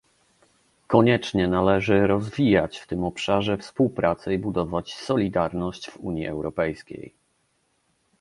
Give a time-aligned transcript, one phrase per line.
[0.87, 7.13] Koniecznie należy rozwijać w tym obszarze współpracę i budować solidarność w Unii Europejskiej